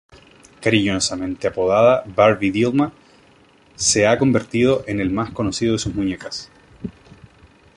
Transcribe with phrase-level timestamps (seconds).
[0.63, 2.91] Cariñosamente apodada "Barbie Dilma",
[3.75, 6.49] se ha convertido en el más conocido de sus muñecas.